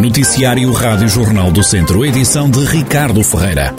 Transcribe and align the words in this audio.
Noticiário 0.00 0.72
Rádio 0.72 1.06
Jornal 1.08 1.52
do 1.52 1.62
Centro, 1.62 2.06
edição 2.06 2.48
de 2.48 2.64
Ricardo 2.64 3.22
Ferreira. 3.22 3.74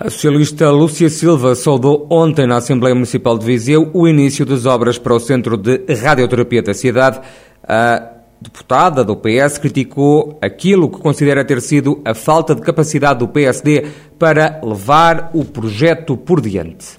A 0.00 0.08
socialista 0.08 0.70
Lúcia 0.70 1.10
Silva 1.10 1.54
saudou 1.54 2.06
ontem 2.08 2.46
na 2.46 2.56
Assembleia 2.56 2.94
Municipal 2.94 3.36
de 3.36 3.44
Viseu 3.44 3.90
o 3.92 4.08
início 4.08 4.46
das 4.46 4.64
obras 4.64 4.96
para 4.96 5.12
o 5.12 5.20
Centro 5.20 5.58
de 5.58 5.84
Radioterapia 5.94 6.62
da 6.62 6.72
cidade. 6.72 7.20
A 7.62 8.02
deputada 8.40 9.04
do 9.04 9.14
PS 9.14 9.58
criticou 9.58 10.38
aquilo 10.40 10.88
que 10.88 10.98
considera 10.98 11.44
ter 11.44 11.60
sido 11.60 12.00
a 12.02 12.14
falta 12.14 12.54
de 12.54 12.62
capacidade 12.62 13.18
do 13.18 13.28
PSD 13.28 13.88
para 14.18 14.58
levar 14.64 15.32
o 15.34 15.44
projeto 15.44 16.16
por 16.16 16.40
diante. 16.40 16.96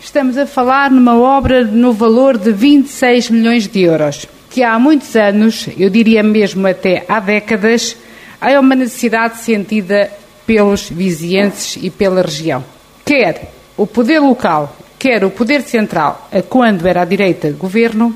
Estamos 0.00 0.36
a 0.36 0.46
falar 0.46 0.90
numa 0.90 1.16
obra 1.16 1.64
no 1.64 1.92
valor 1.92 2.36
de 2.36 2.50
26 2.52 3.30
milhões 3.30 3.68
de 3.68 3.82
euros, 3.82 4.26
que 4.50 4.62
há 4.62 4.78
muitos 4.78 5.14
anos, 5.14 5.68
eu 5.76 5.90
diria 5.90 6.22
mesmo 6.22 6.66
até 6.66 7.04
há 7.08 7.20
décadas, 7.20 7.96
é 8.40 8.58
uma 8.58 8.74
necessidade 8.74 9.38
sentida 9.38 10.10
pelos 10.46 10.88
vizienses 10.88 11.78
e 11.82 11.90
pela 11.90 12.22
região. 12.22 12.64
Quer 13.04 13.52
o 13.76 13.86
poder 13.86 14.20
local, 14.20 14.76
quer 14.98 15.24
o 15.24 15.30
poder 15.30 15.62
central, 15.62 16.28
a 16.32 16.42
quando 16.42 16.86
era 16.86 17.02
a 17.02 17.04
direita 17.04 17.50
governo, 17.50 18.14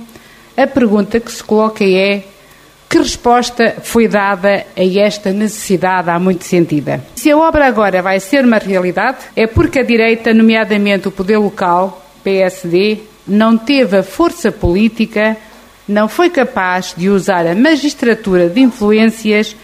a 0.56 0.66
pergunta 0.66 1.20
que 1.20 1.30
se 1.30 1.42
coloca 1.42 1.84
é 1.84 2.24
que 2.88 2.98
resposta 2.98 3.76
foi 3.82 4.06
dada 4.06 4.66
a 4.76 4.84
esta 4.84 5.32
necessidade 5.32 6.10
há 6.10 6.18
muito 6.18 6.44
sentida? 6.44 7.02
Se 7.16 7.30
a 7.30 7.38
obra 7.38 7.66
agora 7.66 8.02
vai 8.02 8.20
ser 8.20 8.44
uma 8.44 8.58
realidade, 8.58 9.18
é 9.34 9.46
porque 9.46 9.78
a 9.78 9.82
direita, 9.82 10.34
nomeadamente 10.34 11.08
o 11.08 11.10
poder 11.10 11.38
local, 11.38 12.04
PSD, 12.22 12.98
não 13.26 13.56
teve 13.56 13.96
a 13.96 14.02
força 14.02 14.52
política, 14.52 15.38
não 15.92 16.08
foi 16.08 16.30
capaz 16.30 16.94
de 16.96 17.08
usar 17.08 17.46
a 17.46 17.54
magistratura 17.54 18.48
de 18.48 18.60
influências 18.60 19.54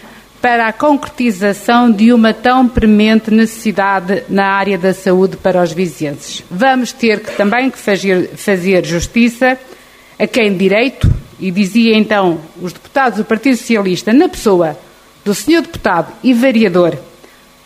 para 0.41 0.67
a 0.67 0.73
concretização 0.73 1.91
de 1.91 2.13
uma 2.13 2.33
tão 2.33 2.67
premente 2.67 3.29
necessidade 3.31 4.23
na 4.29 4.45
área 4.45 4.77
da 4.77 4.93
saúde 4.93 5.35
para 5.35 5.61
os 5.61 5.73
vizienses. 5.73 6.43
Vamos 6.49 6.93
ter 6.93 7.19
que, 7.19 7.35
também 7.35 7.69
que 7.69 7.77
fazer, 7.77 8.29
fazer 8.35 8.85
justiça 8.85 9.57
a 10.17 10.27
quem 10.27 10.55
direito, 10.55 11.09
e 11.39 11.51
dizia 11.51 11.97
então 11.97 12.39
os 12.61 12.73
deputados 12.73 13.17
do 13.17 13.25
Partido 13.25 13.57
Socialista, 13.57 14.13
na 14.13 14.27
pessoa 14.27 14.77
do 15.23 15.33
senhor 15.33 15.61
deputado 15.61 16.11
e 16.23 16.33
vereador 16.33 16.97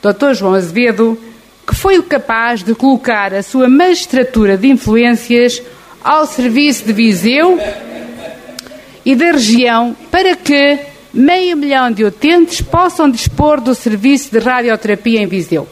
Dr. 0.02 0.34
João 0.34 0.54
Azevedo, 0.54 1.18
que 1.66 1.76
foi 1.76 1.98
o 1.98 2.04
capaz 2.04 2.64
de 2.64 2.76
colocar 2.76 3.34
a 3.34 3.42
sua 3.42 3.68
magistratura 3.68 4.58
de 4.58 4.68
influências 4.68 5.62
ao 6.04 6.26
serviço 6.26 6.86
de 6.86 6.94
Viseu 6.94 7.58
e 9.06 9.16
da 9.16 9.32
região 9.32 9.96
para 10.10 10.36
que 10.36 10.80
meio 11.14 11.56
milhão 11.56 11.92
de 11.92 12.04
utentes 12.04 12.62
possam 12.62 13.10
dispor 13.10 13.62
do 13.62 13.76
serviço 13.76 14.32
de 14.32 14.40
radioterapia 14.40 15.22
em 15.22 15.28
Viseu. 15.28 15.68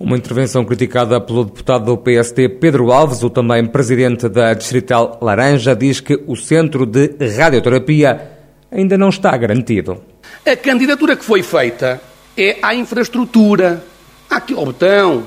Uma 0.00 0.16
intervenção 0.16 0.64
criticada 0.64 1.20
pelo 1.20 1.44
deputado 1.44 1.86
do 1.86 1.96
PSD 1.96 2.48
Pedro 2.48 2.92
Alves, 2.92 3.22
o 3.24 3.28
também 3.28 3.66
presidente 3.66 4.28
da 4.28 4.54
Distrital 4.54 5.18
Laranja, 5.20 5.74
diz 5.74 6.00
que 6.00 6.22
o 6.26 6.36
centro 6.36 6.86
de 6.86 7.16
radioterapia 7.36 8.30
ainda 8.70 8.96
não 8.96 9.08
está 9.08 9.36
garantido. 9.36 10.00
A 10.46 10.56
candidatura 10.56 11.16
que 11.16 11.24
foi 11.24 11.42
feita 11.42 12.00
é 12.36 12.58
à 12.62 12.74
infraestrutura, 12.74 13.84
àquele 14.30 14.64
botão. 14.64 15.24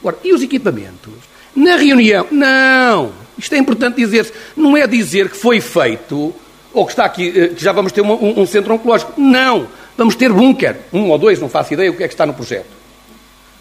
Agora, 0.00 0.18
e 0.24 0.32
os 0.34 0.42
equipamentos? 0.42 1.14
Na 1.54 1.76
reunião, 1.76 2.26
não. 2.32 3.12
Isto 3.38 3.54
é 3.54 3.58
importante 3.58 3.96
dizer-se. 3.96 4.32
Não 4.56 4.76
é 4.76 4.84
dizer 4.86 5.28
que 5.28 5.36
foi 5.36 5.60
feito 5.60 6.34
ou 6.78 6.86
que 6.86 6.92
está 6.92 7.04
aqui, 7.04 7.32
eh, 7.34 7.48
que 7.48 7.62
já 7.62 7.72
vamos 7.72 7.90
ter 7.90 8.02
um, 8.02 8.40
um 8.40 8.46
centro 8.46 8.72
oncológico. 8.72 9.12
Não. 9.16 9.66
Vamos 9.96 10.14
ter 10.14 10.32
bunker. 10.32 10.76
Um 10.92 11.10
ou 11.10 11.18
dois, 11.18 11.40
não 11.40 11.48
faço 11.48 11.74
ideia 11.74 11.90
o 11.90 11.96
que 11.96 12.04
é 12.04 12.08
que 12.08 12.14
está 12.14 12.24
no 12.24 12.32
projeto. 12.32 12.68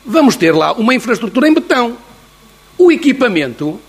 Vamos 0.06 0.36
ter 0.36 0.54
lá 0.54 0.74
uma 0.74 0.94
infraestrutura 0.94 1.48
em 1.48 1.54
betão. 1.54 1.98
O 2.78 2.92
equipamento 2.92 3.80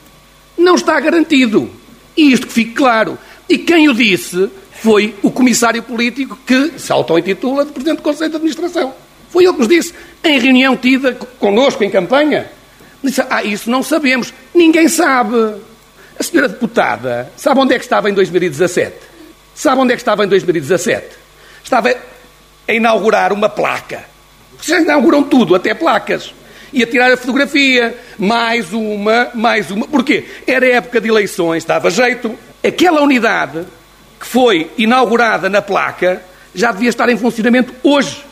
não 0.57 0.75
está 0.75 0.99
garantido. 0.99 1.71
E 2.17 2.33
isto 2.33 2.47
que 2.47 2.53
fique 2.53 2.73
claro. 2.73 3.19
E 3.49 3.59
quem 3.59 3.89
o 3.89 3.95
disse 3.95 4.49
foi 4.73 5.15
o 5.23 5.31
comissário 5.31 5.83
político 5.83 6.39
que 6.47 6.79
se 6.79 6.91
auto-intitula 6.91 7.67
de 7.67 7.73
Presidente 7.73 7.99
do 7.99 8.03
Conselho 8.03 8.31
de 8.31 8.37
Administração. 8.37 8.95
Foi 9.29 9.45
ele 9.45 9.53
que 9.53 9.59
nos 9.59 9.69
disse, 9.69 9.93
em 10.25 10.39
reunião 10.39 10.75
tida 10.75 11.13
connosco 11.39 11.85
em 11.85 11.91
campanha. 11.91 12.51
Disse, 13.05 13.23
ah, 13.29 13.45
isso 13.45 13.71
não 13.71 13.83
sabemos. 13.83 14.33
Ninguém 14.55 14.89
sabe. 14.89 15.37
A 16.19 16.23
senhora 16.23 16.49
deputada 16.49 17.31
sabe 17.37 17.61
onde 17.61 17.75
é 17.75 17.79
que 17.79 17.85
estava 17.85 18.09
em 18.09 18.15
2017? 18.15 19.08
Sabe 19.59 19.81
onde 19.81 19.93
é 19.93 19.97
que 19.97 20.03
estava 20.03 20.25
em 20.25 20.29
2017? 20.29 21.05
Estava 21.65 21.93
a 22.69 22.73
inaugurar 22.73 23.33
uma 23.33 23.49
placa. 23.49 24.05
Vocês 24.57 24.85
inauguram 24.85 25.25
tudo, 25.25 25.53
até 25.53 25.75
placas. 25.75 26.33
E 26.73 26.81
a 26.81 26.87
tirar 26.87 27.11
a 27.11 27.17
fotografia. 27.17 27.99
Mais 28.17 28.73
uma, 28.73 29.31
mais 29.35 29.69
uma. 29.73 29.89
Porquê? 29.89 30.27
Era 30.47 30.65
época 30.65 31.01
de 31.01 31.09
eleições, 31.09 31.65
dava 31.65 31.91
jeito. 31.91 32.39
Aquela 32.65 33.03
unidade 33.03 33.67
que 34.21 34.27
foi 34.29 34.71
inaugurada 34.79 35.49
na 35.49 35.61
placa 35.61 36.23
já 36.55 36.71
devia 36.71 36.91
estar 36.91 37.09
em 37.09 37.17
funcionamento 37.17 37.75
hoje, 37.83 38.25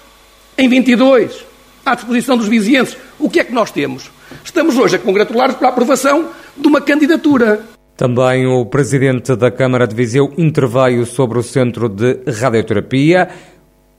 em 0.57 0.69
22, 0.69 1.45
à 1.85 1.97
disposição 1.97 2.37
dos 2.37 2.47
vizinhenses. 2.47 2.97
O 3.19 3.29
que 3.29 3.41
é 3.41 3.45
que 3.45 3.53
nós 3.53 3.73
temos? 3.73 4.13
Estamos 4.45 4.79
hoje 4.79 4.95
a 4.95 4.99
congratular-nos 5.01 5.57
pela 5.57 5.71
aprovação 5.71 6.31
de 6.57 6.69
uma 6.69 6.81
candidatura. 6.81 7.76
Também 7.97 8.47
o 8.47 8.67
presidente 8.67 9.35
da 9.35 9.51
Câmara 9.51 9.87
de 9.87 9.95
Viseu 9.95 10.31
interveio 10.37 11.07
sobre 11.07 11.39
o 11.39 11.43
centro 11.43 11.89
de 11.89 12.19
radioterapia. 12.31 13.27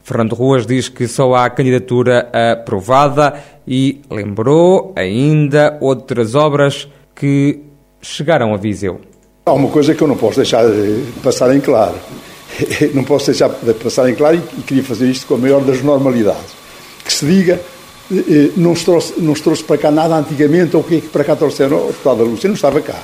Fernando 0.03 0.35
Ruas 0.35 0.68
diz 0.68 0.88
que 0.88 1.08
só 1.08 1.34
há 1.34 1.50
candidatura 1.50 2.30
aprovada 2.53 3.34
e 3.68 4.02
lembrou 4.09 4.94
ainda 4.96 5.80
outras 5.81 6.35
obras 6.35 6.88
que 7.16 7.59
chegaram 8.00 8.53
a 8.53 8.58
Viseu. 8.58 9.02
Há 9.47 9.53
uma 9.53 9.69
coisa 9.69 9.96
que 9.96 10.02
eu 10.03 10.08
não 10.08 10.16
posso 10.16 10.35
deixar 10.35 10.64
de 10.69 11.03
passar 11.24 11.56
em 11.56 11.59
claro. 11.59 11.96
Não 12.94 13.03
posso 13.03 13.28
deixar 13.28 13.50
de 13.50 13.74
passar 13.74 14.09
em 14.09 14.16
claro 14.16 14.41
e 14.58 14.62
queria 14.62 14.84
fazer 14.84 15.09
isto 15.09 15.28
com 15.28 15.35
a 15.35 15.38
maior 15.38 15.62
das 15.62 15.84
normalidades. 15.84 16.56
Que 17.03 17.14
se 17.14 17.25
diga, 17.25 17.59
eh, 18.12 18.52
não 18.56 18.74
se 18.74 18.85
trouxe, 18.85 19.14
não 19.19 19.35
se 19.35 19.44
trouxe 19.44 19.64
para 19.64 19.78
cá 19.78 19.91
nada 19.91 20.16
antigamente, 20.16 20.75
ou 20.75 20.81
o 20.81 20.85
que 20.85 20.96
é 20.96 21.02
que 21.02 21.09
para 21.09 21.25
cá 21.25 21.35
trouxeram? 21.35 21.84
O 21.84 21.88
deputado 21.88 22.18
da 22.19 22.24
Lúcia 22.24 22.47
não 22.47 22.56
estava 22.56 22.81
cá 22.81 22.96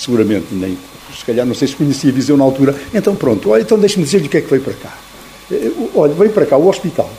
seguramente 0.00 0.46
nem, 0.52 0.78
se 1.16 1.24
calhar 1.24 1.44
não 1.44 1.54
sei 1.54 1.68
se 1.68 1.76
conhecia 1.76 2.10
Viseu 2.10 2.36
na 2.36 2.44
altura. 2.44 2.74
Então 2.94 3.14
pronto, 3.14 3.50
olha, 3.50 3.62
então 3.62 3.78
deixe-me 3.78 4.04
dizer-lhe 4.04 4.26
o 4.26 4.30
que 4.30 4.38
é 4.38 4.40
que 4.40 4.48
veio 4.50 4.62
para 4.62 4.74
cá. 4.74 4.96
Eh, 5.52 5.70
olha, 5.94 6.14
veio 6.14 6.30
para 6.30 6.46
cá 6.46 6.56
o 6.56 6.66
hospital, 6.68 7.10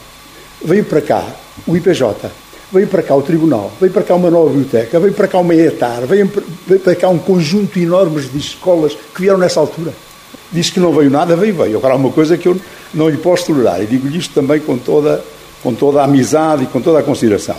veio 0.64 0.84
para 0.84 1.02
cá 1.02 1.24
o 1.68 1.78
IPJ, 1.78 2.32
veio 2.72 2.88
para 2.88 3.04
cá 3.04 3.16
o 3.16 3.22
Tribunal, 3.22 3.72
veio 3.80 3.94
para 3.94 4.02
cá 4.02 4.16
uma 4.16 4.32
nova 4.32 4.50
biblioteca, 4.50 5.00
veio 5.00 5.14
para 5.14 5.28
cá 5.28 5.40
uma 5.40 5.54
ETAR, 5.54 6.06
veio, 6.08 6.32
veio 6.66 6.80
para 6.80 6.96
cá 6.96 7.10
um 7.10 7.20
conjunto 7.20 7.78
enorme 7.78 8.20
de 8.22 8.38
escolas 8.38 8.98
que 9.14 9.22
vieram 9.22 9.38
nessa 9.38 9.60
altura. 9.60 9.94
Diz 10.52 10.70
que 10.70 10.80
não 10.80 10.92
veio 10.92 11.10
nada, 11.10 11.36
veio, 11.36 11.54
veio. 11.54 11.78
Agora 11.78 11.94
há 11.94 11.98
uma 11.98 12.12
coisa 12.12 12.38
que 12.38 12.48
eu 12.48 12.60
não 12.94 13.08
lhe 13.08 13.18
posso 13.18 13.48
tolerar, 13.48 13.82
e 13.82 13.86
digo-lhe 13.86 14.18
isto 14.18 14.34
também 14.34 14.60
com 14.60 14.78
toda, 14.78 15.24
com 15.62 15.74
toda 15.74 16.02
a 16.02 16.06
amizade 16.06 16.64
e 16.64 16.68
com 16.68 16.82
toda 16.82 17.00
a 17.00 17.04
consideração. 17.04 17.58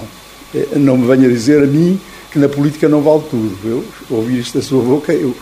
Eh, 0.55 0.67
não 0.77 0.97
me 0.97 1.07
venha 1.07 1.29
dizer 1.29 1.63
a 1.63 1.67
mim 1.67 2.01
que 2.33 2.39
na 2.39 2.49
política 2.49 2.89
não 2.89 3.03
vale 3.03 3.23
tudo. 3.31 3.57
Eu 3.65 3.85
ouvir 4.11 4.41
isto 4.41 4.59
da 4.59 4.65
sua 4.65 4.83
boca, 4.83 5.13
eu 5.13 5.35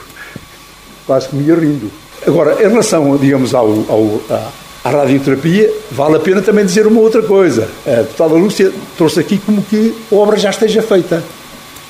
quase 1.06 1.28
que 1.28 1.36
me 1.36 1.44
ia 1.44 1.54
rindo. 1.54 1.90
Agora, 2.26 2.62
em 2.62 2.68
relação, 2.68 3.16
digamos, 3.16 3.54
ao, 3.54 3.68
ao, 3.88 4.20
à, 4.28 4.50
à 4.84 4.90
radioterapia, 4.90 5.72
vale 5.90 6.16
a 6.16 6.20
pena 6.20 6.42
também 6.42 6.64
dizer 6.64 6.86
uma 6.86 7.00
outra 7.00 7.22
coisa. 7.22 7.68
A 7.86 8.02
deputada 8.02 8.34
Lúcia 8.34 8.72
trouxe 8.96 9.20
aqui 9.20 9.38
como 9.38 9.62
que 9.62 9.94
a 10.10 10.14
obra 10.14 10.36
já 10.36 10.50
esteja 10.50 10.82
feita. 10.82 11.22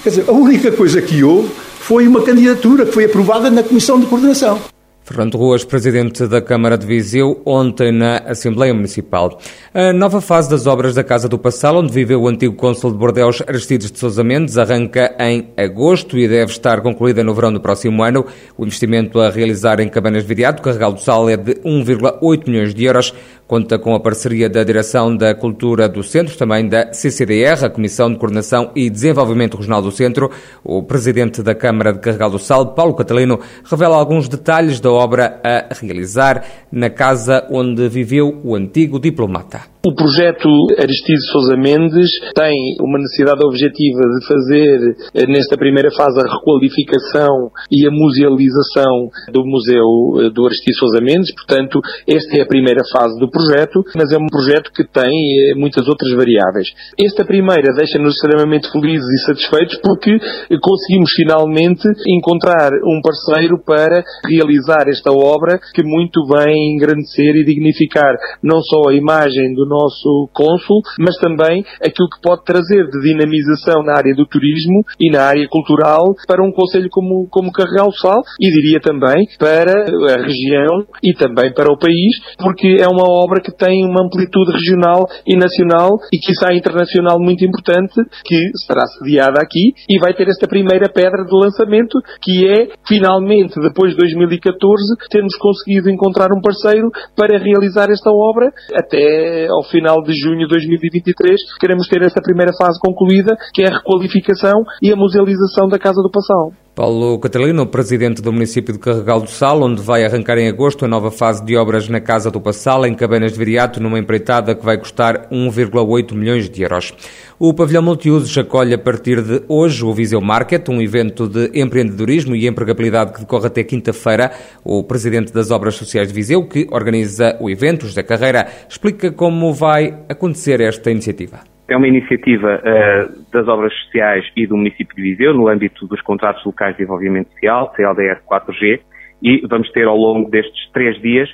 Quer 0.02 0.10
dizer, 0.10 0.24
a 0.28 0.32
única 0.32 0.70
coisa 0.70 1.00
que 1.02 1.24
houve 1.24 1.50
foi 1.80 2.06
uma 2.06 2.22
candidatura 2.22 2.86
que 2.86 2.92
foi 2.92 3.06
aprovada 3.06 3.50
na 3.50 3.62
Comissão 3.62 3.98
de 3.98 4.06
Coordenação. 4.06 4.60
Fernando 5.02 5.36
Ruas, 5.36 5.64
presidente 5.64 6.26
da 6.26 6.40
Câmara 6.40 6.78
de 6.78 6.86
Viseu, 6.86 7.42
ontem 7.44 7.90
na 7.90 8.18
Assembleia 8.18 8.72
Municipal. 8.72 9.40
A 9.74 9.92
nova 9.92 10.20
fase 10.20 10.48
das 10.48 10.66
obras 10.66 10.94
da 10.94 11.02
Casa 11.02 11.28
do 11.28 11.38
Passal, 11.38 11.78
onde 11.78 11.92
viveu 11.92 12.22
o 12.22 12.28
antigo 12.28 12.54
cônsul 12.54 12.92
de 12.92 12.98
Bordeus, 12.98 13.42
Aristides 13.46 13.90
de 13.90 13.98
Sousa 13.98 14.22
Mendes, 14.22 14.56
arranca 14.56 15.16
em 15.18 15.48
agosto 15.56 16.16
e 16.16 16.28
deve 16.28 16.52
estar 16.52 16.80
concluída 16.80 17.24
no 17.24 17.34
verão 17.34 17.52
do 17.52 17.60
próximo 17.60 18.02
ano. 18.02 18.24
O 18.56 18.64
investimento 18.64 19.18
a 19.20 19.30
realizar 19.30 19.80
em 19.80 19.88
Cabanas 19.88 20.22
de 20.22 20.28
Viriato, 20.28 20.62
Carregal 20.62 20.92
do 20.92 21.00
Sal, 21.00 21.28
é 21.28 21.36
de 21.36 21.54
1,8 21.56 22.48
milhões 22.48 22.74
de 22.74 22.84
euros. 22.84 23.12
Conta 23.50 23.80
com 23.80 23.96
a 23.96 23.98
parceria 23.98 24.48
da 24.48 24.62
Direção 24.62 25.16
da 25.16 25.34
Cultura 25.34 25.88
do 25.88 26.04
Centro, 26.04 26.36
também 26.36 26.68
da 26.68 26.92
CCDR, 26.92 27.64
a 27.64 27.68
Comissão 27.68 28.08
de 28.08 28.16
Coordenação 28.16 28.70
e 28.76 28.88
Desenvolvimento 28.88 29.56
Regional 29.56 29.82
do 29.82 29.90
Centro. 29.90 30.30
O 30.62 30.84
presidente 30.84 31.42
da 31.42 31.52
Câmara 31.52 31.92
de 31.92 31.98
Carregal 31.98 32.30
do 32.30 32.38
Sal, 32.38 32.74
Paulo 32.76 32.94
Catalino, 32.94 33.40
revela 33.64 33.96
alguns 33.96 34.28
detalhes 34.28 34.78
da 34.78 34.92
obra 34.92 35.40
a 35.42 35.74
realizar 35.74 36.44
na 36.70 36.90
casa 36.90 37.44
onde 37.50 37.88
viveu 37.88 38.40
o 38.44 38.54
antigo 38.54 39.00
diplomata. 39.00 39.62
O 39.82 39.94
projeto 39.94 40.46
Aristides 40.78 41.24
Sousa 41.32 41.56
Mendes 41.56 42.10
tem 42.34 42.76
uma 42.82 42.98
necessidade 42.98 43.42
objetiva 43.42 44.00
de 44.12 44.26
fazer, 44.28 44.78
eh, 45.14 45.26
nesta 45.26 45.56
primeira 45.56 45.90
fase, 45.90 46.20
a 46.20 46.30
requalificação 46.30 47.48
e 47.72 47.88
a 47.88 47.90
musealização 47.90 49.08
do 49.32 49.42
Museu 49.42 50.20
eh, 50.20 50.30
do 50.36 50.44
Aristides 50.44 50.78
Sousa 50.78 51.00
Mendes. 51.00 51.32
Portanto, 51.34 51.80
esta 52.06 52.36
é 52.36 52.42
a 52.42 52.46
primeira 52.46 52.82
fase 52.92 53.18
do 53.18 53.30
projeto, 53.30 53.82
mas 53.96 54.12
é 54.12 54.18
um 54.18 54.26
projeto 54.26 54.70
que 54.70 54.84
tem 54.84 55.08
eh, 55.08 55.54
muitas 55.56 55.88
outras 55.88 56.12
variáveis. 56.12 56.68
Esta 57.00 57.24
primeira 57.24 57.72
deixa-nos 57.74 58.16
extremamente 58.16 58.70
felizes 58.70 59.08
e 59.08 59.24
satisfeitos 59.24 59.80
porque 59.82 60.12
conseguimos 60.60 61.10
finalmente 61.16 61.88
encontrar 62.06 62.70
um 62.84 63.00
parceiro 63.00 63.56
para 63.64 64.04
realizar 64.28 64.88
esta 64.88 65.10
obra 65.10 65.58
que 65.72 65.82
muito 65.82 66.20
bem 66.28 66.74
engrandecer 66.74 67.34
e 67.34 67.44
dignificar 67.46 68.14
não 68.42 68.60
só 68.60 68.90
a 68.90 68.94
imagem 68.94 69.54
do 69.54 69.69
nosso 69.70 70.28
cônsul, 70.34 70.82
mas 70.98 71.16
também 71.16 71.62
aquilo 71.78 72.10
que 72.10 72.20
pode 72.20 72.44
trazer 72.44 72.90
de 72.90 73.00
dinamização 73.00 73.82
na 73.82 73.94
área 73.94 74.14
do 74.14 74.26
turismo 74.26 74.82
e 74.98 75.10
na 75.10 75.22
área 75.22 75.46
cultural 75.48 76.02
para 76.26 76.42
um 76.42 76.50
conselho 76.50 76.88
como, 76.90 77.28
como 77.30 77.52
Carregal 77.52 77.92
Sal 77.92 78.20
e 78.40 78.50
diria 78.50 78.80
também 78.80 79.26
para 79.38 79.70
a 79.70 80.22
região 80.26 80.86
e 81.02 81.14
também 81.14 81.54
para 81.54 81.72
o 81.72 81.78
país, 81.78 82.18
porque 82.38 82.76
é 82.80 82.88
uma 82.88 83.06
obra 83.06 83.40
que 83.40 83.54
tem 83.54 83.86
uma 83.86 84.04
amplitude 84.04 84.50
regional 84.50 85.06
e 85.26 85.36
nacional 85.36 85.90
e 86.12 86.18
que 86.18 86.32
está 86.32 86.52
internacional 86.52 87.18
muito 87.20 87.44
importante, 87.44 87.94
que 88.24 88.50
será 88.66 88.82
sediada 88.98 89.40
aqui 89.40 89.72
e 89.88 89.98
vai 89.98 90.12
ter 90.14 90.28
esta 90.28 90.48
primeira 90.48 90.88
pedra 90.88 91.24
de 91.24 91.32
lançamento, 91.32 91.98
que 92.22 92.46
é, 92.48 92.68
finalmente, 92.86 93.60
depois 93.60 93.92
de 93.92 93.98
2014, 93.98 94.82
termos 95.10 95.36
conseguido 95.36 95.90
encontrar 95.90 96.32
um 96.32 96.40
parceiro 96.40 96.90
para 97.16 97.38
realizar 97.38 97.90
esta 97.90 98.10
obra 98.10 98.50
até 98.74 99.46
ao 99.60 99.64
final 99.68 100.02
de 100.02 100.12
junho 100.18 100.40
de 100.40 100.48
2023. 100.48 101.58
Queremos 101.60 101.86
ter 101.86 102.00
esta 102.02 102.22
primeira 102.22 102.52
fase 102.56 102.80
concluída, 102.80 103.36
que 103.52 103.62
é 103.62 103.68
a 103.68 103.76
requalificação 103.76 104.64
e 104.82 104.90
a 104.90 104.96
musealização 104.96 105.68
da 105.68 105.78
Casa 105.78 106.02
do 106.02 106.10
Passal. 106.10 106.52
Paulo 106.74 107.18
Catalino, 107.18 107.66
presidente 107.66 108.22
do 108.22 108.32
município 108.32 108.72
de 108.72 108.78
Carregal 108.78 109.20
do 109.20 109.28
Sal, 109.28 109.60
onde 109.60 109.82
vai 109.82 110.04
arrancar 110.04 110.38
em 110.38 110.48
agosto 110.48 110.84
a 110.84 110.88
nova 110.88 111.10
fase 111.10 111.44
de 111.44 111.56
obras 111.56 111.88
na 111.88 112.00
Casa 112.00 112.30
do 112.30 112.40
Passal, 112.40 112.86
em 112.86 112.94
Cabanas 112.94 113.32
de 113.32 113.38
Viriato, 113.38 113.82
numa 113.82 113.98
empreitada 113.98 114.54
que 114.54 114.64
vai 114.64 114.78
custar 114.78 115.28
1,8 115.30 116.14
milhões 116.14 116.48
de 116.48 116.62
euros. 116.62 116.94
O 117.40 117.52
pavilhão 117.52 117.82
multiusos 117.82 118.38
acolhe 118.38 118.72
a 118.72 118.78
partir 118.78 119.20
de 119.20 119.42
hoje 119.48 119.84
o 119.84 119.92
Viseu 119.92 120.20
Market, 120.20 120.68
um 120.68 120.80
evento 120.80 121.28
de 121.28 121.50
empreendedorismo 121.60 122.36
e 122.36 122.46
empregabilidade 122.46 123.14
que 123.14 123.20
decorre 123.20 123.48
até 123.48 123.64
quinta-feira. 123.64 124.30
O 124.62 124.84
presidente 124.84 125.32
das 125.32 125.50
Obras 125.50 125.74
Sociais 125.74 126.08
de 126.08 126.14
Viseu, 126.14 126.46
que 126.46 126.68
organiza 126.70 127.36
o 127.40 127.50
evento, 127.50 127.86
José 127.86 128.04
Carreira, 128.04 128.46
explica 128.68 129.10
como 129.10 129.52
vai 129.52 130.04
acontecer 130.08 130.60
esta 130.60 130.90
iniciativa. 130.90 131.49
É 131.70 131.76
uma 131.76 131.86
iniciativa 131.86 132.56
uh, 132.58 133.30
das 133.32 133.46
obras 133.46 133.72
sociais 133.84 134.26
e 134.36 134.44
do 134.44 134.56
município 134.56 134.96
de 134.96 135.02
Viseu, 135.02 135.32
no 135.32 135.46
âmbito 135.46 135.86
dos 135.86 136.00
contratos 136.02 136.44
locais 136.44 136.72
de 136.72 136.78
desenvolvimento 136.78 137.30
social, 137.30 137.72
CLDR 137.76 138.18
4G, 138.28 138.80
e 139.22 139.46
vamos 139.48 139.70
ter 139.70 139.86
ao 139.86 139.96
longo 139.96 140.28
destes 140.28 140.68
três 140.72 141.00
dias 141.00 141.30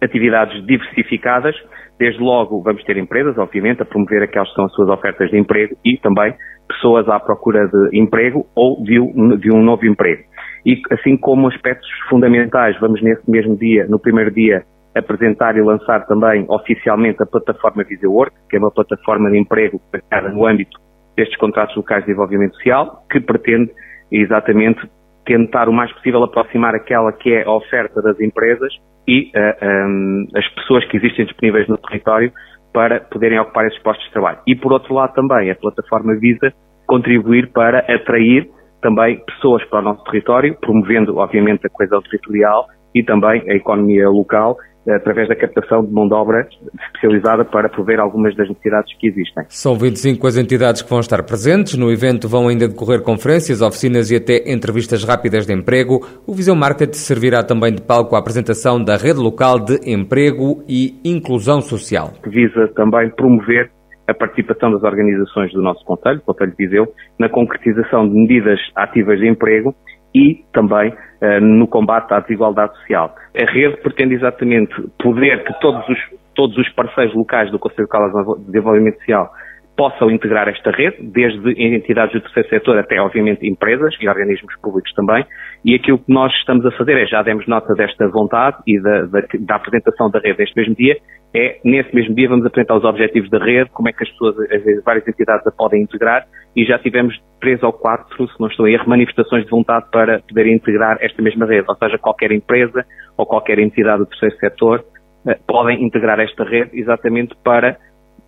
atividades 0.00 0.64
diversificadas. 0.64 1.56
Desde 1.98 2.22
logo 2.22 2.62
vamos 2.62 2.84
ter 2.84 2.98
empresas, 2.98 3.36
obviamente, 3.36 3.82
a 3.82 3.84
promover 3.84 4.22
aquelas 4.22 4.48
que 4.50 4.54
são 4.54 4.66
as 4.66 4.72
suas 4.74 4.88
ofertas 4.88 5.28
de 5.28 5.36
emprego 5.36 5.76
e 5.84 5.96
também 5.96 6.34
pessoas 6.68 7.08
à 7.08 7.18
procura 7.18 7.66
de 7.66 7.98
emprego 7.98 8.46
ou 8.54 8.80
de 8.84 9.00
um, 9.00 9.36
de 9.36 9.52
um 9.52 9.60
novo 9.60 9.84
emprego. 9.84 10.22
E 10.64 10.80
assim 10.92 11.16
como 11.16 11.48
aspectos 11.48 11.90
fundamentais, 12.08 12.78
vamos 12.78 13.02
nesse 13.02 13.28
mesmo 13.28 13.56
dia, 13.56 13.88
no 13.88 13.98
primeiro 13.98 14.30
dia, 14.30 14.62
apresentar 14.94 15.56
e 15.56 15.62
lançar 15.62 16.06
também 16.06 16.44
oficialmente 16.48 17.22
a 17.22 17.26
plataforma 17.26 17.84
Viseu 17.84 18.12
Work, 18.12 18.34
que 18.48 18.56
é 18.56 18.58
uma 18.58 18.70
plataforma 18.70 19.30
de 19.30 19.38
emprego 19.38 19.80
criada 19.90 20.28
no 20.30 20.46
âmbito 20.46 20.78
destes 21.16 21.36
contratos 21.38 21.76
locais 21.76 22.02
de 22.02 22.06
desenvolvimento 22.06 22.54
social, 22.56 23.04
que 23.10 23.20
pretende 23.20 23.70
exatamente 24.10 24.80
tentar 25.24 25.68
o 25.68 25.72
mais 25.72 25.92
possível 25.92 26.22
aproximar 26.24 26.74
aquela 26.74 27.12
que 27.12 27.32
é 27.32 27.44
a 27.44 27.52
oferta 27.52 28.02
das 28.02 28.18
empresas 28.20 28.72
e 29.06 29.26
uh, 29.26 29.30
eh, 29.34 29.56
um, 29.62 30.26
ehm, 30.26 30.26
as 30.34 30.48
pessoas 30.54 30.84
que 30.86 30.96
existem 30.96 31.24
disponíveis 31.26 31.68
no 31.68 31.76
território 31.78 32.32
para 32.72 33.00
poderem 33.00 33.38
ocupar 33.38 33.66
esses 33.66 33.80
postos 33.82 34.04
de 34.06 34.12
trabalho. 34.12 34.38
E 34.46 34.54
por 34.56 34.72
outro 34.72 34.94
lado 34.94 35.12
também 35.14 35.50
a 35.50 35.54
plataforma 35.54 36.16
visa 36.16 36.52
contribuir 36.86 37.50
para 37.52 37.80
atrair 37.80 38.48
também 38.80 39.22
pessoas 39.24 39.64
para 39.66 39.80
o 39.80 39.82
nosso 39.82 40.02
território, 40.04 40.56
promovendo 40.60 41.18
obviamente 41.18 41.66
a 41.66 41.70
coesão 41.70 42.00
territorial 42.02 42.66
e 42.94 43.02
também 43.02 43.42
a 43.48 43.54
economia 43.54 44.08
local 44.08 44.56
através 44.96 45.28
da 45.28 45.36
captação 45.36 45.84
de 45.84 45.92
mão 45.92 46.06
de 46.06 46.14
obra 46.14 46.46
especializada 46.86 47.44
para 47.44 47.68
prover 47.68 48.00
algumas 48.00 48.34
das 48.36 48.48
necessidades 48.48 48.96
que 48.98 49.08
existem. 49.08 49.44
São 49.48 49.74
25 49.74 50.26
as 50.26 50.36
entidades 50.36 50.82
que 50.82 50.90
vão 50.90 51.00
estar 51.00 51.22
presentes. 51.22 51.76
No 51.76 51.90
evento 51.90 52.28
vão 52.28 52.48
ainda 52.48 52.68
decorrer 52.68 53.02
conferências, 53.02 53.62
oficinas 53.62 54.10
e 54.10 54.16
até 54.16 54.50
entrevistas 54.52 55.04
rápidas 55.04 55.46
de 55.46 55.52
emprego. 55.52 56.00
O 56.26 56.34
Visão 56.34 56.54
Market 56.54 56.94
servirá 56.94 57.42
também 57.42 57.74
de 57.74 57.82
palco 57.82 58.16
à 58.16 58.18
apresentação 58.18 58.82
da 58.82 58.96
rede 58.96 59.18
local 59.18 59.58
de 59.58 59.78
emprego 59.90 60.62
e 60.68 60.98
inclusão 61.04 61.60
social. 61.60 62.12
Visa 62.26 62.68
também 62.74 63.10
promover 63.10 63.70
a 64.10 64.14
participação 64.14 64.72
das 64.72 64.82
organizações 64.82 65.52
do 65.52 65.62
nosso 65.62 65.84
Conselho, 65.84 66.18
o 66.18 66.32
Conselho 66.32 66.50
de 66.50 66.66
Viseu, 66.66 66.92
na 67.18 67.28
concretização 67.28 68.08
de 68.08 68.14
medidas 68.14 68.58
ativas 68.74 69.18
de 69.20 69.28
emprego 69.28 69.74
e 70.14 70.44
também 70.52 70.90
uh, 70.90 71.40
no 71.40 71.66
combate 71.66 72.12
à 72.12 72.20
desigualdade 72.20 72.76
social. 72.78 73.14
A 73.36 73.50
rede 73.50 73.76
pretende 73.78 74.14
exatamente 74.14 74.74
poder 75.02 75.44
que 75.44 75.60
todos 75.60 75.88
os, 75.88 75.98
todos 76.34 76.56
os 76.56 76.68
parceiros 76.70 77.14
locais 77.14 77.50
do 77.50 77.58
Conselho 77.58 77.88
Local 77.92 78.36
de 78.38 78.44
Desenvolvimento 78.46 78.98
Social 78.98 79.30
possam 79.76 80.10
integrar 80.10 80.46
esta 80.46 80.70
rede, 80.70 80.98
desde 81.00 81.52
entidades 81.52 82.12
do 82.12 82.20
terceiro 82.20 82.48
setor 82.50 82.76
até, 82.76 83.00
obviamente, 83.00 83.48
empresas 83.48 83.94
e 83.98 84.06
organismos 84.06 84.54
públicos 84.60 84.92
também. 84.92 85.24
E 85.64 85.74
aquilo 85.74 85.98
que 85.98 86.12
nós 86.12 86.30
estamos 86.34 86.66
a 86.66 86.70
fazer 86.72 86.98
é, 86.98 87.06
já 87.06 87.22
demos 87.22 87.46
nota 87.46 87.72
desta 87.74 88.06
vontade 88.08 88.58
e 88.66 88.78
da, 88.78 89.06
da, 89.06 89.22
da 89.40 89.54
apresentação 89.54 90.10
da 90.10 90.18
rede 90.18 90.38
neste 90.38 90.54
mesmo 90.54 90.74
dia, 90.74 90.98
é, 91.32 91.60
nesse 91.64 91.94
mesmo 91.94 92.14
dia, 92.14 92.28
vamos 92.28 92.44
apresentar 92.44 92.76
os 92.76 92.84
objetivos 92.84 93.30
da 93.30 93.38
rede, 93.38 93.70
como 93.70 93.88
é 93.88 93.92
que 93.92 94.02
as 94.02 94.10
pessoas, 94.10 94.36
as 94.50 94.84
várias 94.84 95.06
entidades 95.06 95.46
a 95.46 95.50
podem 95.52 95.82
integrar 95.82 96.26
e 96.56 96.64
já 96.64 96.78
tivemos 96.78 97.16
três 97.40 97.62
ou 97.62 97.72
quatro, 97.72 98.28
se 98.28 98.40
não 98.40 98.48
estou 98.48 98.66
em 98.66 98.74
erro, 98.74 98.88
manifestações 98.88 99.44
de 99.44 99.50
vontade 99.50 99.86
para 99.92 100.20
poderem 100.20 100.54
integrar 100.54 100.98
esta 101.00 101.22
mesma 101.22 101.46
rede. 101.46 101.66
Ou 101.68 101.76
seja, 101.76 101.98
qualquer 101.98 102.32
empresa 102.32 102.84
ou 103.16 103.24
qualquer 103.24 103.60
entidade 103.60 104.00
do 104.00 104.06
terceiro 104.06 104.36
setor 104.38 104.84
eh, 105.28 105.38
podem 105.46 105.84
integrar 105.84 106.18
esta 106.18 106.42
rede 106.42 106.70
exatamente 106.72 107.36
para 107.44 107.76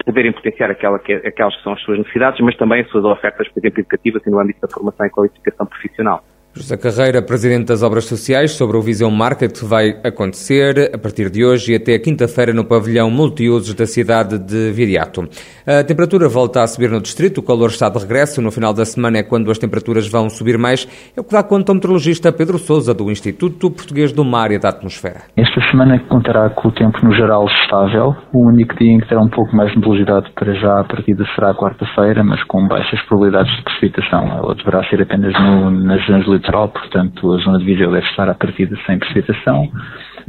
poderem 0.04 0.32
potenciar 0.32 0.70
aquela 0.70 0.98
que, 1.00 1.12
é, 1.12 1.16
aquelas 1.28 1.56
que 1.56 1.62
são 1.62 1.72
as 1.72 1.82
suas 1.82 1.98
necessidades, 1.98 2.40
mas 2.40 2.56
também 2.56 2.82
as 2.82 2.88
suas 2.90 3.04
ofertas, 3.04 3.48
por 3.48 3.58
exemplo, 3.58 3.80
educativas 3.80 4.22
e 4.24 4.30
no 4.30 4.38
âmbito 4.38 4.60
da 4.60 4.68
formação 4.68 5.06
e 5.06 5.10
qualificação 5.10 5.66
profissional. 5.66 6.22
José 6.54 6.76
Carreira, 6.76 7.22
Presidente 7.22 7.68
das 7.68 7.82
Obras 7.82 8.04
Sociais, 8.04 8.52
sobre 8.52 8.76
o 8.76 8.82
Visão 8.82 9.10
Market 9.10 9.58
que 9.58 9.64
vai 9.64 9.96
acontecer 10.04 10.90
a 10.94 10.98
partir 10.98 11.30
de 11.30 11.42
hoje 11.42 11.72
e 11.72 11.76
até 11.76 11.98
quinta-feira 11.98 12.52
no 12.52 12.68
pavilhão 12.68 13.10
multiusos 13.10 13.72
da 13.72 13.86
cidade 13.86 14.38
de 14.38 14.70
Viriato. 14.70 15.22
A 15.66 15.82
temperatura 15.82 16.28
volta 16.28 16.60
a 16.60 16.66
subir 16.66 16.90
no 16.90 17.00
distrito, 17.00 17.38
o 17.38 17.42
calor 17.42 17.70
está 17.70 17.88
de 17.88 17.98
regresso. 17.98 18.42
No 18.42 18.50
final 18.50 18.74
da 18.74 18.84
semana 18.84 19.18
é 19.18 19.22
quando 19.22 19.50
as 19.50 19.58
temperaturas 19.58 20.06
vão 20.06 20.28
subir 20.28 20.58
mais. 20.58 20.86
É 21.16 21.20
o 21.22 21.24
que 21.24 21.32
dá 21.32 21.42
conta 21.42 21.72
o 21.72 21.74
meteorologista 21.74 22.30
Pedro 22.30 22.58
Sousa, 22.58 22.92
do 22.92 23.10
Instituto 23.10 23.70
Português 23.70 24.12
do 24.12 24.22
Mar 24.22 24.50
e 24.52 24.58
da 24.58 24.68
Atmosfera. 24.68 25.22
Esta 25.34 25.60
semana 25.70 25.98
contará 26.06 26.50
com 26.50 26.68
o 26.68 26.72
tempo 26.72 26.98
no 27.02 27.14
geral 27.14 27.46
estável. 27.46 28.14
O 28.30 28.46
único 28.46 28.76
dia 28.76 28.92
em 28.92 29.00
que 29.00 29.08
terá 29.08 29.22
um 29.22 29.30
pouco 29.30 29.56
mais 29.56 29.70
de 29.70 29.78
nebulosidade 29.78 30.30
para 30.34 30.52
já 30.52 30.80
a 30.80 30.84
partida 30.84 31.24
será 31.34 31.54
quarta-feira, 31.54 32.22
mas 32.22 32.44
com 32.44 32.68
baixas 32.68 33.00
probabilidades 33.08 33.56
de 33.56 33.64
precipitação. 33.64 34.28
Ela 34.36 34.54
deverá 34.54 34.84
ser 34.90 35.00
apenas 35.00 35.32
no, 35.32 35.70
nas 35.70 36.04
zonas 36.04 36.26
litoral, 36.42 36.68
portanto 36.68 37.32
a 37.32 37.38
zona 37.38 37.58
de 37.58 37.64
Viseu 37.64 37.92
deve 37.92 38.06
estar 38.06 38.28
à 38.28 38.34
partida 38.34 38.76
sem 38.84 38.98
precipitação. 38.98 39.70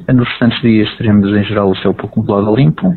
Nos 0.08 0.28
restantes 0.30 0.62
dias 0.62 0.96
teremos 0.98 1.30
em 1.36 1.44
geral 1.44 1.70
o 1.70 1.76
céu 1.78 1.94
pouco 1.94 2.20
nublado 2.20 2.54
a 2.54 2.56
limpo. 2.56 2.94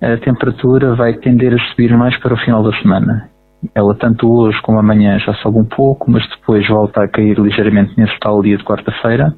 A 0.00 0.16
temperatura 0.16 0.94
vai 0.94 1.14
tender 1.14 1.52
a 1.54 1.58
subir 1.70 1.94
mais 1.96 2.16
para 2.18 2.34
o 2.34 2.38
final 2.38 2.62
da 2.62 2.72
semana. 2.80 3.28
Ela 3.74 3.94
tanto 3.94 4.30
hoje 4.30 4.60
como 4.62 4.78
amanhã 4.78 5.18
já 5.18 5.34
sobe 5.34 5.58
um 5.58 5.64
pouco, 5.64 6.10
mas 6.10 6.26
depois 6.28 6.66
volta 6.68 7.02
a 7.02 7.08
cair 7.08 7.38
ligeiramente 7.38 7.92
nesse 7.98 8.18
tal 8.20 8.40
dia 8.42 8.56
de 8.56 8.64
quarta-feira. 8.64 9.34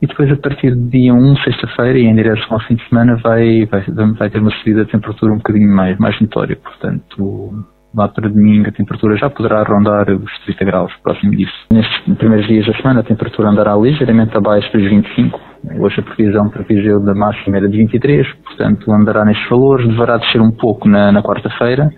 E 0.00 0.06
depois, 0.06 0.32
a 0.32 0.36
partir 0.36 0.74
do 0.74 0.88
dia 0.88 1.14
1, 1.14 1.36
sexta-feira, 1.44 1.96
e 1.96 2.06
em 2.06 2.14
direção 2.16 2.54
ao 2.54 2.60
fim 2.60 2.74
de 2.74 2.88
semana, 2.88 3.16
vai, 3.22 3.66
vai, 3.66 3.84
vai 4.18 4.30
ter 4.30 4.40
uma 4.40 4.50
subida 4.50 4.84
de 4.84 4.90
temperatura 4.90 5.32
um 5.32 5.36
bocadinho 5.36 5.72
mais, 5.72 5.96
mais 5.98 6.18
notória. 6.20 6.56
Portanto, 6.56 7.64
lá 7.94 8.08
para 8.08 8.28
domingo 8.28 8.68
a 8.68 8.72
temperatura 8.72 9.16
já 9.16 9.28
poderá 9.28 9.62
rondar 9.62 10.08
os 10.10 10.38
30 10.44 10.64
graus 10.64 10.92
próximo 11.02 11.32
disso. 11.32 11.52
Nestes 11.72 12.16
primeiros 12.16 12.46
dias 12.46 12.66
da 12.66 12.74
semana 12.74 13.00
a 13.00 13.02
temperatura 13.02 13.48
andará 13.48 13.74
ligeiramente 13.76 14.36
abaixo 14.36 14.70
dos 14.72 14.88
25. 14.88 15.40
Hoje 15.78 16.00
a 16.00 16.02
previsão 16.02 16.48
para 16.48 16.62
Viseu 16.62 17.00
da 17.00 17.14
máxima 17.14 17.56
era 17.56 17.68
de 17.68 17.78
23, 17.78 18.26
portanto 18.44 18.92
andará 18.92 19.24
nestes 19.24 19.48
valores, 19.48 19.86
deverá 19.86 20.16
descer 20.16 20.40
um 20.40 20.50
pouco 20.50 20.88
na, 20.88 21.12
na 21.12 21.22
quarta-feira 21.22 21.90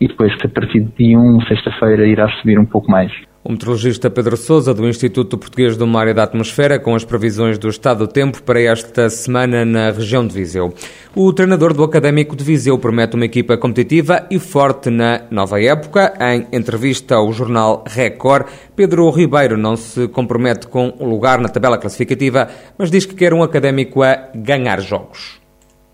e 0.00 0.08
depois 0.08 0.32
a 0.42 0.48
partir 0.48 0.80
de 0.80 0.92
dia 0.96 1.18
1, 1.18 1.42
sexta-feira, 1.42 2.06
irá 2.06 2.28
subir 2.40 2.58
um 2.58 2.64
pouco 2.64 2.90
mais. 2.90 3.12
O 3.42 3.52
meteorologista 3.52 4.10
Pedro 4.10 4.36
Sousa, 4.36 4.74
do 4.74 4.86
Instituto 4.86 5.38
Português 5.38 5.74
do 5.74 5.86
Mar 5.86 6.06
e 6.06 6.12
da 6.12 6.24
Atmosfera, 6.24 6.78
com 6.78 6.94
as 6.94 7.04
previsões 7.04 7.56
do 7.56 7.70
estado 7.70 8.06
do 8.06 8.06
tempo 8.06 8.42
para 8.42 8.60
esta 8.60 9.08
semana 9.08 9.64
na 9.64 9.90
região 9.90 10.26
de 10.26 10.34
Viseu. 10.34 10.74
O 11.16 11.32
treinador 11.32 11.72
do 11.72 11.82
Académico 11.82 12.36
de 12.36 12.44
Viseu 12.44 12.78
promete 12.78 13.16
uma 13.16 13.24
equipa 13.24 13.56
competitiva 13.56 14.26
e 14.30 14.38
forte 14.38 14.90
na 14.90 15.22
nova 15.30 15.58
época. 15.58 16.12
Em 16.20 16.46
entrevista 16.52 17.14
ao 17.14 17.32
jornal 17.32 17.82
Record, 17.88 18.46
Pedro 18.76 19.08
Ribeiro 19.08 19.56
não 19.56 19.74
se 19.74 20.06
compromete 20.08 20.66
com 20.66 20.92
o 20.98 21.06
lugar 21.06 21.40
na 21.40 21.48
tabela 21.48 21.78
classificativa, 21.78 22.46
mas 22.76 22.90
diz 22.90 23.06
que 23.06 23.14
quer 23.14 23.32
um 23.32 23.42
académico 23.42 24.02
a 24.02 24.28
ganhar 24.34 24.82
jogos. 24.82 25.40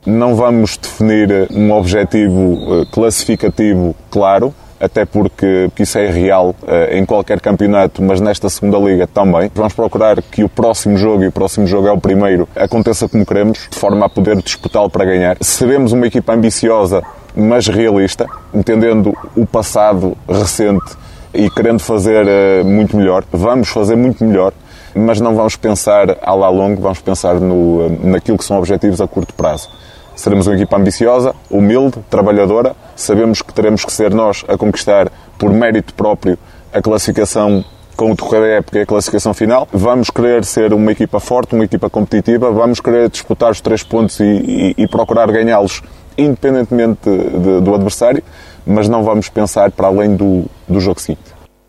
Não 0.04 0.34
vamos 0.34 0.76
definir 0.76 1.46
um 1.52 1.70
objetivo 1.70 2.80
eh, 2.82 2.86
classificativo 2.90 3.94
claro 4.10 4.52
até 4.80 5.04
porque 5.04 5.70
isso 5.78 5.98
é 5.98 6.10
real 6.10 6.54
uh, 6.62 6.94
em 6.94 7.04
qualquer 7.04 7.40
campeonato, 7.40 8.02
mas 8.02 8.20
nesta 8.20 8.48
segunda 8.48 8.78
liga 8.78 9.06
também. 9.06 9.50
Vamos 9.54 9.72
procurar 9.72 10.22
que 10.22 10.44
o 10.44 10.48
próximo 10.48 10.96
jogo, 10.96 11.24
e 11.24 11.28
o 11.28 11.32
próximo 11.32 11.66
jogo 11.66 11.88
é 11.88 11.92
o 11.92 11.98
primeiro, 11.98 12.48
aconteça 12.54 13.08
como 13.08 13.24
queremos, 13.24 13.66
de 13.70 13.78
forma 13.78 14.06
a 14.06 14.08
poder 14.08 14.36
disputá-lo 14.36 14.90
para 14.90 15.04
ganhar. 15.04 15.36
Seremos 15.40 15.92
uma 15.92 16.06
equipa 16.06 16.34
ambiciosa, 16.34 17.02
mas 17.34 17.66
realista, 17.66 18.26
entendendo 18.54 19.16
o 19.36 19.46
passado 19.46 20.16
recente 20.28 20.96
e 21.32 21.50
querendo 21.50 21.80
fazer 21.80 22.26
uh, 22.26 22.64
muito 22.64 22.96
melhor. 22.96 23.24
Vamos 23.30 23.68
fazer 23.68 23.96
muito 23.96 24.24
melhor, 24.24 24.52
mas 24.94 25.20
não 25.20 25.34
vamos 25.34 25.56
pensar 25.56 26.16
a 26.22 26.34
lá 26.34 26.48
longo, 26.48 26.80
vamos 26.80 27.00
pensar 27.00 27.34
no, 27.34 27.86
uh, 27.86 28.00
naquilo 28.02 28.38
que 28.38 28.44
são 28.44 28.58
objetivos 28.58 29.00
a 29.00 29.06
curto 29.06 29.34
prazo. 29.34 29.68
Seremos 30.16 30.46
uma 30.46 30.56
equipa 30.56 30.76
ambiciosa, 30.76 31.34
humilde, 31.48 31.98
trabalhadora. 32.10 32.74
Sabemos 32.96 33.42
que 33.42 33.52
teremos 33.52 33.84
que 33.84 33.92
ser 33.92 34.12
nós 34.12 34.44
a 34.48 34.56
conquistar, 34.56 35.12
por 35.38 35.52
mérito 35.52 35.92
próprio, 35.94 36.38
a 36.72 36.80
classificação 36.80 37.62
com 37.94 38.10
o 38.10 38.14
decorrer 38.14 38.40
da 38.40 38.48
época 38.48 38.78
e 38.78 38.82
a 38.82 38.86
classificação 38.86 39.34
final. 39.34 39.68
Vamos 39.72 40.10
querer 40.10 40.44
ser 40.44 40.72
uma 40.72 40.90
equipa 40.90 41.20
forte, 41.20 41.54
uma 41.54 41.64
equipa 41.64 41.88
competitiva. 41.90 42.50
Vamos 42.50 42.80
querer 42.80 43.10
disputar 43.10 43.50
os 43.50 43.60
três 43.60 43.82
pontos 43.82 44.18
e, 44.18 44.24
e, 44.24 44.74
e 44.78 44.88
procurar 44.88 45.30
ganhá-los 45.30 45.82
independentemente 46.18 47.10
de, 47.10 47.60
do 47.60 47.74
adversário, 47.74 48.22
mas 48.66 48.88
não 48.88 49.02
vamos 49.02 49.28
pensar 49.28 49.70
para 49.70 49.88
além 49.88 50.16
do, 50.16 50.46
do 50.66 50.80
jogo 50.80 50.98
seguinte. 50.98 51.25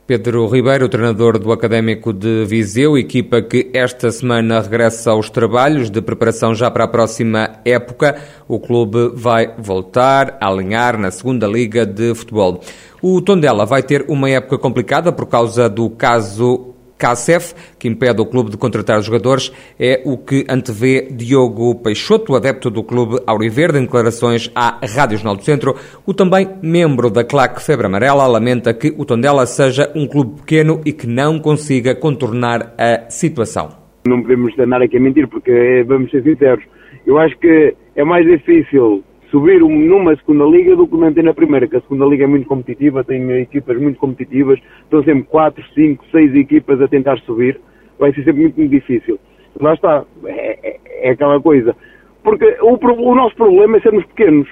Pedro 0.07 0.47
Ribeiro, 0.47 0.87
treinador 0.87 1.37
do 1.37 1.51
Académico 1.51 2.13
de 2.13 2.45
Viseu, 2.45 2.97
equipa 2.97 3.41
que 3.41 3.69
esta 3.73 4.09
semana 4.09 4.61
regressa 4.61 5.11
aos 5.11 5.29
trabalhos 5.29 5.89
de 5.89 6.01
preparação 6.01 6.55
já 6.55 6.71
para 6.71 6.85
a 6.85 6.87
próxima 6.87 7.59
época. 7.65 8.15
O 8.47 8.57
clube 8.57 9.11
vai 9.13 9.53
voltar 9.57 10.37
a 10.39 10.47
alinhar 10.47 10.97
na 10.97 11.11
segunda 11.11 11.45
Liga 11.45 11.85
de 11.85 12.15
Futebol. 12.15 12.61
O 13.01 13.19
Tondela 13.21 13.65
vai 13.65 13.83
ter 13.83 14.05
uma 14.07 14.29
época 14.29 14.57
complicada 14.57 15.11
por 15.11 15.25
causa 15.25 15.69
do 15.69 15.89
caso 15.89 16.73
CACEF, 16.97 17.53
que 17.77 17.87
impede 17.87 18.21
o 18.21 18.25
clube 18.25 18.49
de 18.49 18.57
contratar 18.57 19.01
jogadores, 19.01 19.51
é 19.79 20.01
o 20.05 20.17
que 20.17 20.45
antevê 20.49 21.07
Diogo 21.11 21.75
Peixoto, 21.75 22.35
adepto 22.35 22.69
do 22.69 22.83
clube 22.83 23.19
Auriverde, 23.25 23.77
em 23.77 23.83
declarações 23.83 24.51
à 24.55 24.79
Rádio 24.85 25.17
Jornal 25.17 25.35
do 25.35 25.43
Centro. 25.43 25.75
O 26.05 26.13
também 26.13 26.49
membro 26.61 27.09
da 27.09 27.23
claque 27.23 27.61
Febre 27.61 27.85
Amarela 27.85 28.27
lamenta 28.27 28.73
que 28.73 28.93
o 28.97 29.05
Tondela 29.05 29.45
seja 29.45 29.91
um 29.95 30.07
clube 30.07 30.41
pequeno 30.41 30.81
e 30.85 30.91
que 30.91 31.07
não 31.07 31.39
consiga 31.39 31.95
contornar 31.95 32.73
a 32.77 33.09
situação. 33.09 33.69
Não 34.07 34.21
podemos 34.21 34.57
andar 34.57 34.81
aqui 34.81 34.97
a 34.97 34.99
mentir, 34.99 35.27
porque 35.27 35.83
vamos 35.87 36.09
ser 36.11 36.23
sinceros. 36.23 36.63
Eu 37.05 37.17
acho 37.17 37.37
que 37.39 37.75
é 37.95 38.03
mais 38.03 38.25
difícil 38.25 39.03
subir 39.31 39.59
numa 39.59 40.15
segunda 40.15 40.45
liga 40.45 40.75
do 40.75 40.87
que 40.87 40.95
manter 40.95 41.23
na 41.23 41.33
primeira, 41.33 41.67
que 41.67 41.77
a 41.77 41.81
segunda 41.81 42.05
liga 42.05 42.23
é 42.23 42.27
muito 42.27 42.47
competitiva, 42.47 43.03
tem 43.03 43.29
equipas 43.41 43.79
muito 43.79 43.99
competitivas, 43.99 44.59
estão 44.83 45.03
sempre 45.03 45.23
4, 45.23 45.63
5, 45.73 46.05
6 46.11 46.35
equipas 46.35 46.81
a 46.81 46.87
tentar 46.87 47.17
subir, 47.19 47.59
vai 47.99 48.13
ser 48.13 48.23
sempre 48.23 48.41
muito, 48.41 48.57
muito 48.57 48.71
difícil. 48.71 49.19
Lá 49.59 49.73
está, 49.73 50.03
é, 50.25 50.69
é, 50.69 50.79
é 51.07 51.09
aquela 51.11 51.39
coisa. 51.41 51.75
Porque 52.23 52.57
o, 52.61 52.73
o, 52.73 53.15
nosso 53.15 53.35
problema 53.35 53.77
é 53.77 53.81
sermos 53.81 54.05
pequenos 54.05 54.47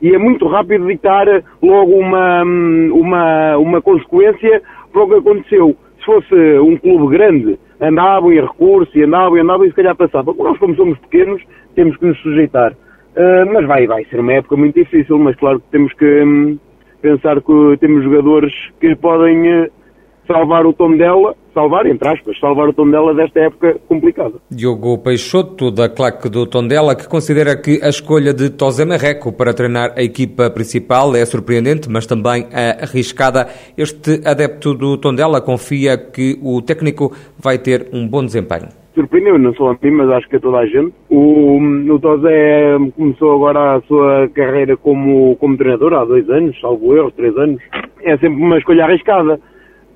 e 0.00 0.14
é 0.14 0.18
muito 0.18 0.46
rápido 0.46 0.86
ditar 0.86 1.26
logo 1.62 1.92
uma, 1.92 2.42
uma, 2.42 3.58
uma 3.58 3.82
consequência 3.82 4.62
para 4.92 5.02
o 5.02 5.08
que 5.08 5.14
aconteceu. 5.14 5.76
Se 5.98 6.04
fosse 6.04 6.34
um 6.60 6.76
clube 6.76 7.16
grande, 7.16 7.58
andavam 7.80 8.32
em 8.32 8.40
recurso 8.40 8.96
e 8.96 9.04
andavam 9.04 9.36
e 9.36 9.40
andavam 9.40 9.66
e 9.66 9.68
se 9.68 9.76
calhar 9.76 9.96
passava. 9.96 10.32
Nós, 10.32 10.58
como 10.58 10.74
somos 10.74 10.98
pequenos, 10.98 11.42
temos 11.74 11.96
que 11.96 12.06
nos 12.06 12.18
sujeitar. 12.20 12.74
Uh, 13.18 13.52
mas 13.52 13.66
vai, 13.66 13.84
vai 13.84 14.04
ser 14.04 14.20
uma 14.20 14.32
época 14.34 14.56
muito 14.56 14.76
difícil, 14.76 15.18
mas 15.18 15.34
claro 15.34 15.58
que 15.58 15.66
temos 15.72 15.92
que 15.94 16.22
um, 16.22 16.56
pensar 17.02 17.42
que 17.42 17.76
temos 17.80 18.04
jogadores 18.04 18.52
que 18.80 18.94
podem 18.94 19.64
uh, 19.64 19.68
salvar 20.24 20.64
o 20.64 20.72
tom 20.72 20.96
dela, 20.96 21.34
salvar, 21.52 21.86
entre 21.86 22.08
aspas, 22.08 22.38
salvar 22.38 22.68
o 22.68 22.72
tom 22.72 22.88
dela 22.88 23.12
desta 23.12 23.40
época 23.40 23.76
complicada. 23.88 24.34
Diogo 24.48 24.98
Peixoto, 24.98 25.72
da 25.72 25.88
claque 25.88 26.28
do 26.28 26.46
Tondela, 26.46 26.94
que 26.94 27.08
considera 27.08 27.56
que 27.56 27.80
a 27.82 27.88
escolha 27.88 28.32
de 28.32 28.50
Tosé 28.50 28.84
Marreco 28.84 29.32
para 29.32 29.52
treinar 29.52 29.94
a 29.96 30.02
equipa 30.02 30.48
principal 30.48 31.16
é 31.16 31.26
surpreendente, 31.26 31.90
mas 31.90 32.06
também 32.06 32.46
arriscada. 32.80 33.48
Este 33.76 34.20
adepto 34.24 34.74
do 34.74 34.96
Tondela 34.96 35.40
confia 35.40 35.98
que 35.98 36.38
o 36.40 36.62
técnico 36.62 37.12
vai 37.36 37.58
ter 37.58 37.88
um 37.92 38.06
bom 38.06 38.24
desempenho 38.24 38.77
surpreendeu, 38.98 39.38
não 39.38 39.54
só 39.54 39.70
a 39.70 39.78
mim, 39.80 39.92
mas 39.92 40.10
acho 40.10 40.28
que 40.28 40.36
a 40.36 40.40
toda 40.40 40.58
a 40.58 40.66
gente. 40.66 40.92
O, 41.08 41.58
o 41.58 41.98
Tozé 42.00 42.76
começou 42.96 43.36
agora 43.36 43.76
a 43.76 43.80
sua 43.82 44.28
carreira 44.34 44.76
como, 44.76 45.36
como 45.36 45.56
treinador 45.56 45.94
há 45.94 46.04
dois 46.04 46.28
anos, 46.28 46.58
salvo 46.60 46.96
erro, 46.96 47.12
três 47.12 47.36
anos. 47.36 47.62
É 48.02 48.16
sempre 48.18 48.42
uma 48.42 48.58
escolha 48.58 48.84
arriscada. 48.84 49.40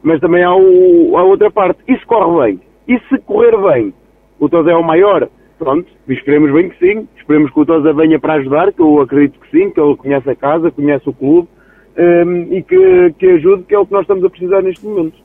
Mas 0.04 0.20
também 0.20 0.44
há, 0.44 0.54
o, 0.54 1.16
a 1.16 1.24
outra 1.24 1.50
parte. 1.50 1.80
E 1.88 1.96
se 1.96 2.06
corre 2.06 2.46
bem? 2.46 2.60
E 2.86 2.98
se 3.08 3.18
correr 3.22 3.56
bem? 3.56 3.92
O 4.38 4.48
Tozé 4.48 4.70
é 4.70 4.76
o 4.76 4.84
maior? 4.84 5.28
Pronto, 5.58 5.86
esperemos 6.08 6.52
bem 6.52 6.68
que 6.68 6.78
sim. 6.78 7.08
Esperemos 7.16 7.52
que 7.52 7.60
o 7.60 7.66
Tozé 7.66 7.92
venha 7.92 8.20
para 8.20 8.34
ajudar, 8.34 8.72
que 8.72 8.80
eu 8.80 9.00
acredito 9.00 9.38
que 9.40 9.50
sim, 9.50 9.70
que 9.70 9.80
ele 9.80 9.96
conhece 9.96 10.30
a 10.30 10.36
casa, 10.36 10.70
conhece 10.70 11.08
o 11.08 11.12
clube 11.12 11.48
um, 11.96 12.52
e 12.52 12.62
que, 12.62 13.14
que 13.18 13.26
ajude, 13.26 13.64
que 13.64 13.74
é 13.74 13.78
o 13.78 13.86
que 13.86 13.92
nós 13.92 14.02
estamos 14.02 14.24
a 14.24 14.30
precisar 14.30 14.62
neste 14.62 14.84
momento. 14.86 15.21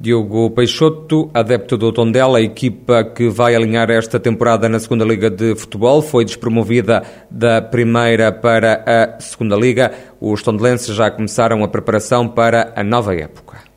Diogo 0.00 0.50
Peixoto, 0.50 1.28
adepto 1.34 1.76
do 1.76 1.92
Tondela, 1.92 2.38
a 2.38 2.40
equipa 2.40 3.02
que 3.02 3.28
vai 3.28 3.56
alinhar 3.56 3.90
esta 3.90 4.20
temporada 4.20 4.68
na 4.68 4.78
Segunda 4.78 5.04
Liga 5.04 5.28
de 5.28 5.56
Futebol, 5.56 6.00
foi 6.00 6.24
despromovida 6.24 7.02
da 7.28 7.60
primeira 7.60 8.30
para 8.30 8.84
a 8.86 9.20
Segunda 9.20 9.56
Liga. 9.56 9.92
Os 10.20 10.40
tondelenses 10.40 10.94
já 10.94 11.10
começaram 11.10 11.64
a 11.64 11.68
preparação 11.68 12.28
para 12.28 12.72
a 12.76 12.84
nova 12.84 13.12
época. 13.12 13.67